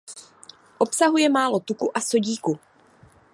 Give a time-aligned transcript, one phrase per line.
[0.79, 2.59] Obsahuje málo tuku a sodíku.